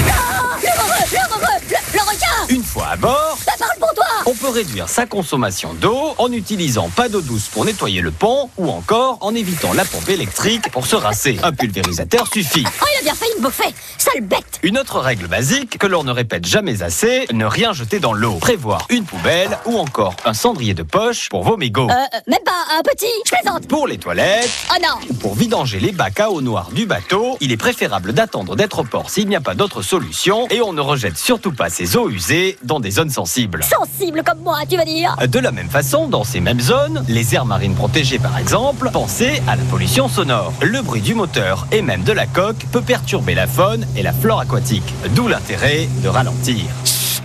L'heureux, 0.05 1.05
l'heureux, 1.13 1.41
le, 1.69 1.77
le 1.93 2.01
requin 2.01 2.47
Une 2.49 2.63
fois 2.63 2.89
à 2.93 2.97
bord, 2.97 3.39
Ça 3.45 3.53
parle 3.59 3.79
pour 3.79 3.93
toi 3.95 4.05
on 4.27 4.33
peut 4.33 4.49
réduire 4.49 4.89
sa 4.89 5.05
consommation 5.05 5.75
d'eau 5.75 6.15
en 6.17 6.33
utilisant 6.33 6.89
pas 6.89 7.11
d'eau 7.11 7.21
douce 7.21 7.49
pour 7.49 7.67
nettoyer 7.67 8.01
le 8.01 8.11
pont 8.11 8.49
ou 8.57 8.71
encore 8.71 9.19
en 9.21 9.35
évitant 9.35 9.75
la 9.75 9.85
pompe 9.85 10.09
électrique 10.09 10.71
pour 10.71 10.87
se 10.87 10.97
rincer. 10.97 11.39
Un 11.43 11.53
pulvérisateur 11.53 12.27
suffit. 12.33 12.65
Oh, 12.67 12.87
il 12.95 13.01
a 13.01 13.03
bien 13.03 13.15
failli 13.15 13.33
me 13.37 13.43
bouffer 13.43 13.75
Sale 13.99 14.23
bête 14.23 14.61
Une 14.63 14.79
autre 14.79 14.99
règle 15.01 15.27
basique 15.27 15.77
que 15.77 15.87
l'on 15.87 16.05
ne 16.05 16.11
répète 16.11 16.47
jamais 16.47 16.83
assez, 16.83 17.27
ne 17.35 17.45
rien 17.45 17.75
jeter 17.75 18.01
dans 18.01 18.15
l'eau. 18.15 18.37
Prévoir 18.37 18.87
une 18.89 19.05
poubelle 19.05 19.59
ou 19.67 19.77
encore 19.77 20.17
un 20.25 20.33
cendrier 20.33 20.73
de 20.73 20.83
poche 20.85 21.29
pour 21.29 21.43
vos 21.45 21.59
mégots. 21.59 21.91
Euh, 21.91 21.93
euh, 21.93 22.19
même 22.27 22.43
pas 22.47 22.79
un 22.79 22.83
petit, 22.83 23.05
je 23.27 23.31
plaisante 23.31 23.69
Pour 23.69 23.87
les 23.87 23.99
toilettes, 23.99 24.49
Oh 24.71 24.81
non 24.83 25.15
pour 25.21 25.35
vidanger 25.35 25.81
les 25.81 25.93
bacs 25.93 26.21
à 26.21 26.31
eau 26.31 26.41
noire 26.41 26.71
du 26.73 26.87
bateau, 26.87 27.37
il 27.41 27.53
est 27.53 27.59
préférable 27.59 28.15
d'attendre 28.15 28.57
d'être 28.57 28.79
au 28.79 28.85
port 28.85 29.11
s'il 29.11 29.29
n'y 29.29 29.37
a 29.37 29.41
pas 29.43 29.55
d'autre 29.55 29.83
solution 29.83 29.94
et 30.51 30.61
on 30.61 30.73
ne 30.73 30.81
rejette 30.81 31.17
surtout 31.17 31.53
pas 31.53 31.69
ces 31.69 31.97
eaux 31.97 32.11
usées 32.11 32.59
dans 32.65 32.81
des 32.81 32.91
zones 32.91 33.11
sensibles. 33.11 33.63
Sensible 33.63 34.23
comme 34.25 34.41
moi, 34.41 34.59
tu 34.69 34.77
vas 34.77 34.85
dire 34.85 35.15
De 35.29 35.39
la 35.39 35.53
même 35.53 35.69
façon, 35.69 36.09
dans 36.09 36.25
ces 36.25 36.41
mêmes 36.41 36.61
zones, 36.61 37.05
les 37.09 37.35
aires 37.35 37.45
marines 37.45 37.75
protégées 37.75 38.19
par 38.19 38.37
exemple, 38.37 38.91
pensez 38.93 39.41
à 39.47 39.55
la 39.55 39.63
pollution 39.65 40.09
sonore. 40.09 40.53
Le 40.63 40.83
bruit 40.83 41.01
du 41.01 41.15
moteur 41.15 41.67
et 41.71 41.81
même 41.81 42.03
de 42.03 42.13
la 42.13 42.27
coque 42.27 42.67
peut 42.73 42.83
perturber 42.83 43.35
la 43.35 43.47
faune 43.47 43.87
et 43.97 44.03
la 44.03 44.13
flore 44.13 44.41
aquatique, 44.41 44.95
d'où 45.15 45.29
l'intérêt 45.29 45.89
de 46.03 46.09
ralentir. 46.09 46.65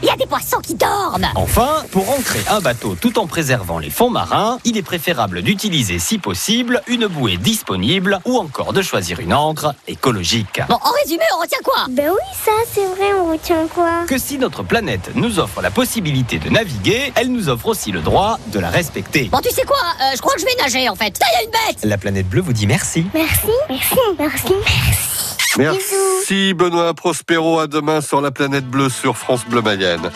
Il 0.01 0.07
y 0.07 0.11
a 0.11 0.15
des 0.15 0.25
poissons 0.25 0.59
qui 0.61 0.75
dorment 0.75 1.27
Enfin, 1.35 1.83
pour 1.91 2.09
ancrer 2.11 2.39
un 2.49 2.59
bateau 2.61 2.95
tout 2.99 3.19
en 3.19 3.27
préservant 3.27 3.79
les 3.79 3.89
fonds 3.89 4.09
marins, 4.09 4.59
il 4.63 4.77
est 4.77 4.81
préférable 4.83 5.41
d'utiliser 5.41 5.99
si 5.99 6.17
possible 6.17 6.81
une 6.87 7.07
bouée 7.07 7.37
disponible 7.37 8.19
ou 8.25 8.37
encore 8.37 8.73
de 8.73 8.81
choisir 8.81 9.19
une 9.19 9.33
encre 9.33 9.73
écologique. 9.87 10.61
Bon, 10.69 10.75
en 10.75 10.91
résumé, 11.03 11.23
on 11.37 11.41
retient 11.41 11.59
quoi? 11.63 11.85
Ben 11.89 12.09
oui, 12.09 12.35
ça, 12.45 12.51
c'est 12.73 12.85
vrai, 12.85 13.13
on 13.13 13.31
retient 13.31 13.67
quoi? 13.67 14.05
Que 14.07 14.17
si 14.17 14.37
notre 14.37 14.63
planète 14.63 15.11
nous 15.15 15.39
offre 15.39 15.61
la 15.61 15.71
possibilité 15.71 16.39
de 16.39 16.49
naviguer, 16.49 17.11
elle 17.15 17.31
nous 17.31 17.49
offre 17.49 17.67
aussi 17.67 17.91
le 17.91 18.01
droit 18.01 18.39
de 18.47 18.59
la 18.59 18.69
respecter. 18.69 19.25
Bon, 19.31 19.39
tu 19.39 19.49
sais 19.53 19.63
quoi? 19.65 19.77
Euh, 20.01 20.15
Je 20.15 20.21
crois 20.21 20.33
que 20.35 20.41
je 20.41 20.45
vais 20.45 20.55
nager, 20.61 20.89
en 20.89 20.95
fait 20.95 21.17
Ça, 21.17 21.25
y 21.33 21.41
a 21.41 21.43
une 21.45 21.51
bête 21.51 21.77
La 21.83 21.97
planète 21.97 22.27
bleue 22.29 22.41
vous 22.41 22.53
dit 22.53 22.67
merci. 22.67 23.05
Merci, 23.13 23.47
merci, 23.69 23.95
merci, 24.17 24.53
merci. 24.53 25.38
Merci 25.57 26.53
Benoît 26.53 26.93
Prospero. 26.93 27.59
À 27.59 27.67
demain 27.67 28.01
sur 28.01 28.21
la 28.21 28.31
planète 28.31 28.67
bleue 28.67 28.89
sur 28.89 29.17
France 29.17 29.45
Bleu 29.47 29.61
Mayenne. 29.61 30.11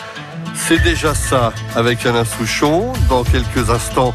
C'est 0.54 0.82
déjà 0.82 1.14
ça 1.14 1.52
avec 1.74 2.06
Alain 2.06 2.24
Souchon. 2.24 2.92
Dans 3.08 3.24
quelques 3.24 3.70
instants, 3.70 4.14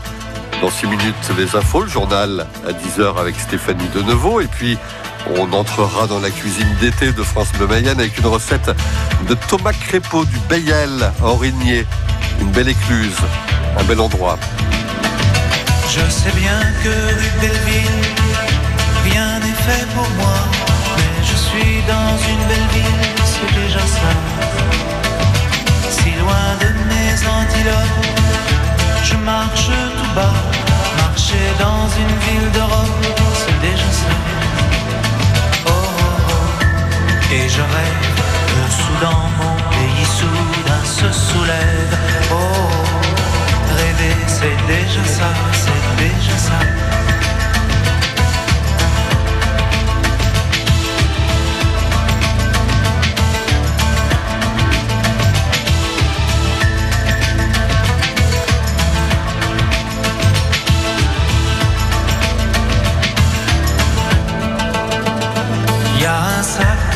dans 0.62 0.70
6 0.70 0.88
minutes, 0.88 1.32
les 1.38 1.56
infos, 1.56 1.82
le 1.82 1.90
journal 1.90 2.48
à 2.68 2.72
10h 2.72 3.20
avec 3.20 3.36
Stéphanie 3.40 3.88
Denevaux. 3.94 4.40
Et 4.40 4.48
puis, 4.48 4.78
on 5.38 5.52
entrera 5.54 6.08
dans 6.08 6.20
la 6.20 6.30
cuisine 6.30 6.74
d'été 6.80 7.12
de 7.12 7.24
France 7.24 7.52
Bleu 7.54 7.68
Mayenne 7.68 8.00
avec 8.00 8.18
une 8.18 8.28
recette 8.28 8.72
de 9.28 9.36
Thomas 9.50 9.74
Crépeau 9.74 10.26
du 10.26 10.38
Bayel 10.50 11.12
Origné. 11.22 11.86
Une 12.40 12.52
belle 12.52 12.70
écluse, 12.70 13.18
un 13.78 13.84
bel 13.84 14.00
endroit. 14.00 14.40
Je 15.90 16.10
sais 16.10 16.32
bien 16.32 16.60
que 16.84 16.90
rien 19.10 19.40
n'est 19.40 19.62
fait 19.64 19.86
pour 19.94 20.08
moi. 20.12 20.59
Dans 21.90 21.96
une 21.96 22.48
belle 22.48 22.68
ville, 22.72 23.09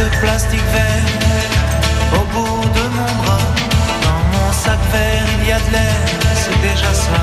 de 0.03 0.09
plastique 0.17 0.67
vert 0.73 1.11
au 2.17 2.23
bout 2.33 2.67
de 2.77 2.85
mon 2.97 3.11
bras. 3.21 3.47
Dans 4.05 4.23
mon 4.33 4.51
sac 4.51 4.79
vert, 4.91 5.27
il 5.39 5.47
y 5.47 5.51
a 5.51 5.59
de 5.59 5.71
l'air, 5.71 6.03
c'est 6.41 6.59
déjà 6.69 6.91
ça. 6.93 7.21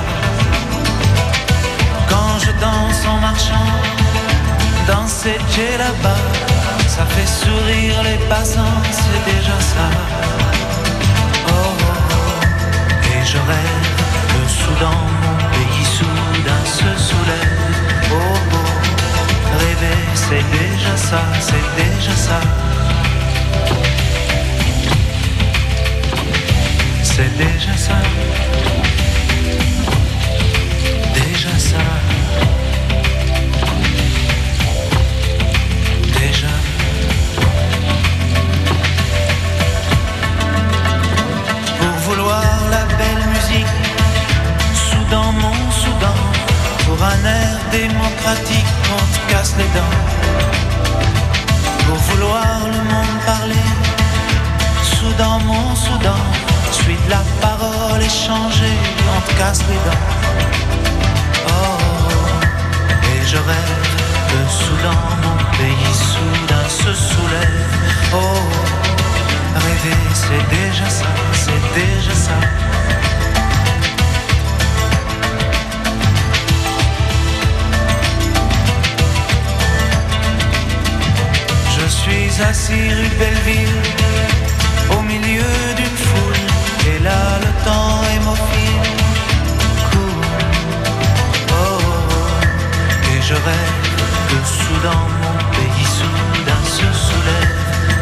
Quand 2.08 2.34
je 2.44 2.52
danse 2.64 3.02
en 3.12 3.18
marchant 3.28 3.70
dans 4.86 5.06
ces 5.06 5.38
jets 5.54 5.78
là-bas, 5.78 6.24
ça 6.94 7.04
fait 7.14 7.30
sourire 7.42 8.02
les 8.02 8.18
passants, 8.28 8.78
c'est 8.98 9.22
déjà 9.32 9.56
ça. 9.72 9.88
Oh, 11.48 11.52
oh, 11.52 11.92
oh. 12.16 12.40
Et 13.12 13.20
je 13.30 13.38
rêve 13.52 13.88
que 14.32 14.42
soudain 14.60 15.00
mon 15.24 15.36
pays 15.54 15.86
soudain 15.98 16.62
se 16.78 16.90
soulève. 17.08 17.58
Oh, 18.12 18.16
oh. 18.54 19.58
Rêver, 19.60 20.02
c'est 20.14 20.46
déjà 20.58 20.96
ça, 20.96 21.22
c'est 21.40 21.68
déjà 21.82 22.16
ça. 22.16 22.40
C'est 27.02 27.36
déjà 27.36 27.76
ça. 27.76 27.96
Suis 82.40 82.48
assis 82.48 82.94
rue 82.94 83.76
au 84.96 85.02
milieu 85.02 85.52
d'une 85.76 85.98
foule, 86.08 86.42
et 86.88 86.98
là 87.04 87.38
le 87.44 87.64
temps 87.64 88.00
hémophile 88.14 88.88
court. 89.90 90.24
Oh, 91.50 91.54
oh, 91.54 91.84
oh. 92.10 93.12
et 93.12 93.20
je 93.28 93.34
rêve 93.34 93.78
que 94.30 94.38
soudain 94.58 95.02
mon 95.22 95.36
pays 95.56 95.88
soudain 95.98 96.62
se 96.64 96.88
soulève. 97.06 97.56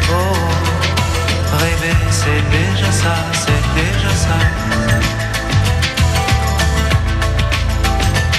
Oh, 0.09 0.13
oh. 0.13 1.57
rêver 1.57 1.97
c'est 2.09 2.43
déjà 2.57 2.91
ça, 2.91 3.15
c'est 3.43 3.65
déjà 3.81 4.13
ça. 4.25 4.39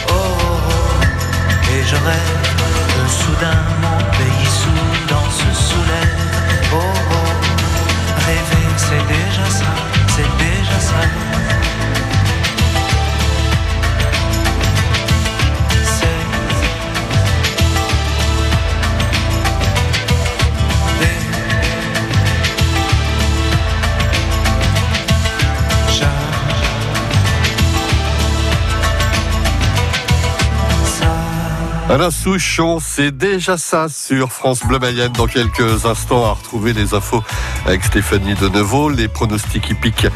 Oh, 0.09 0.13
oh, 0.13 0.61
oh. 0.71 1.73
et 1.73 1.83
je 1.91 1.97
rêve 1.97 2.43
que 2.95 3.03
soudain 3.21 3.61
mon 3.83 3.99
pays 4.17 4.51
soudain 4.63 5.20
se 5.41 5.51
soulève. 5.69 6.17
Oh, 6.73 6.77
oh, 6.77 7.33
rêver 8.27 8.67
c'est 8.77 9.05
déjà 9.15 9.47
ça, 9.51 9.73
c'est 10.15 10.33
déjà 10.45 10.79
ça. 10.81 11.70
Alain 31.91 32.13
Souchon, 32.13 32.79
c'est 32.79 33.11
déjà 33.11 33.59
ça 33.59 33.89
sur 33.89 34.31
France 34.31 34.61
Bleu 34.65 34.79
Mayenne. 34.79 35.11
Dans 35.11 35.27
quelques 35.27 35.87
instants, 35.87 36.25
à 36.25 36.35
retrouver 36.35 36.73
les 36.73 36.95
infos 36.95 37.21
avec 37.67 37.83
Stéphanie 37.83 38.35
Denevaux, 38.35 38.91
les 38.91 39.09
pronostics 39.09 39.69
hippiques 39.71 40.07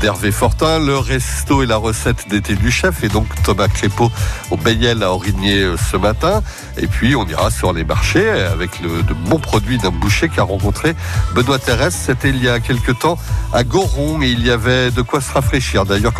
d'Hervé 0.00 0.32
Fortin, 0.32 0.78
le 0.78 0.96
resto 0.96 1.62
et 1.62 1.66
la 1.66 1.76
recette 1.76 2.30
d'été 2.30 2.54
du 2.54 2.70
chef, 2.70 3.04
et 3.04 3.08
donc 3.08 3.26
Thomas 3.44 3.68
Crépeau 3.68 4.10
au 4.50 4.56
Bayel 4.56 5.02
à 5.02 5.12
Origné 5.12 5.64
euh, 5.64 5.76
ce 5.76 5.98
matin. 5.98 6.42
Et 6.78 6.86
puis, 6.86 7.14
on 7.14 7.26
ira 7.26 7.50
sur 7.50 7.74
les 7.74 7.84
marchés 7.84 8.30
avec 8.30 8.80
le, 8.80 9.02
de 9.02 9.12
bons 9.12 9.38
produits 9.38 9.76
d'un 9.76 9.90
boucher 9.90 10.30
qui 10.30 10.40
a 10.40 10.44
rencontré 10.44 10.96
Benoît 11.34 11.58
Thérèse. 11.58 11.94
C'était 11.94 12.30
il 12.30 12.42
y 12.42 12.48
a 12.48 12.58
quelques 12.58 13.00
temps 13.00 13.18
à 13.52 13.64
Goron 13.64 14.22
et 14.22 14.28
il 14.28 14.46
y 14.46 14.50
avait 14.50 14.90
de 14.90 15.02
quoi 15.02 15.20
se 15.20 15.30
rafraîchir. 15.30 15.84
D'ailleurs, 15.84 16.14